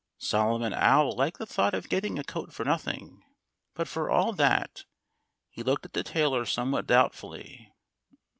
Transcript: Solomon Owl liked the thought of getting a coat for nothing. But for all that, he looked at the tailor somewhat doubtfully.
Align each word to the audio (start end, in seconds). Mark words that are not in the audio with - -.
Solomon 0.17 0.73
Owl 0.73 1.15
liked 1.15 1.37
the 1.37 1.45
thought 1.45 1.75
of 1.75 1.87
getting 1.87 2.17
a 2.17 2.23
coat 2.23 2.51
for 2.51 2.65
nothing. 2.65 3.21
But 3.75 3.87
for 3.87 4.09
all 4.09 4.33
that, 4.33 4.85
he 5.51 5.61
looked 5.61 5.85
at 5.85 5.93
the 5.93 6.01
tailor 6.01 6.43
somewhat 6.43 6.87
doubtfully. 6.87 7.71